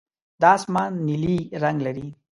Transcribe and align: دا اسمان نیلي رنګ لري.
دا 0.41 0.51
اسمان 0.57 0.91
نیلي 1.07 1.37
رنګ 1.63 1.77
لري. 1.85 2.07